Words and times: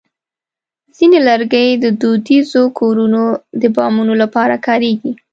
ځینې 0.95 1.17
لرګي 1.27 1.67
د 1.83 1.85
دودیزو 2.01 2.63
کورونو 2.79 3.23
د 3.61 3.63
بامونو 3.75 4.13
لپاره 4.23 4.55
کارېږي. 4.67 5.11